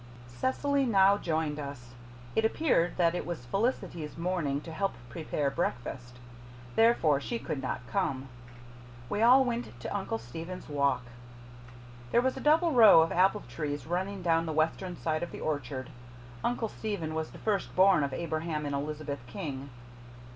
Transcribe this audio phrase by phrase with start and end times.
[0.29, 1.93] Cecily now joined us.
[2.35, 6.17] It appeared that it was Felicity's morning to help prepare breakfast,
[6.75, 8.27] therefore she could not come.
[9.11, 11.03] We all went to Uncle Stephen's Walk.
[12.11, 15.41] This was a double row of apple trees, running down the western side of the
[15.41, 15.91] orchard.
[16.43, 19.69] Uncle Stephen was the first born of Abraham and Elizabeth King.